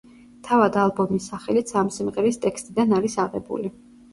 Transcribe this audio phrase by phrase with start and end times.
[0.45, 3.75] თავად ალბომის სახელიც ამ სიმღერის ტექსტიდან არის აღებული.